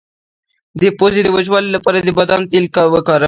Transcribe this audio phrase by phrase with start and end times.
[0.81, 3.19] د پوزې د وچوالي لپاره د بادام تېل وکاروئ